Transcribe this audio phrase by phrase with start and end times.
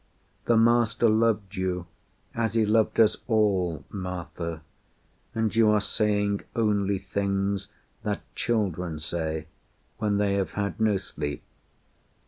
[0.45, 1.85] "The Master loved you
[2.33, 4.63] as He loved us all, Martha;
[5.35, 7.67] and you are saying only things
[8.01, 9.45] That children say
[9.99, 11.43] when they have had no sleep.